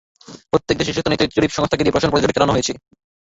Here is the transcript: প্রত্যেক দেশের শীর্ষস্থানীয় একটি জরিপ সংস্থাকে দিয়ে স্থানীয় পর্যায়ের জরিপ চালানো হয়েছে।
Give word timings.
প্রত্যেক 0.51 0.75
দেশের 0.79 0.87
শীর্ষস্থানীয় 0.93 1.19
একটি 1.25 1.35
জরিপ 1.37 1.51
সংস্থাকে 1.57 1.83
দিয়ে 1.83 1.93
স্থানীয় 1.93 2.11
পর্যায়ের 2.13 2.25
জরিপ 2.25 2.37
চালানো 2.37 2.55
হয়েছে। 2.55 2.73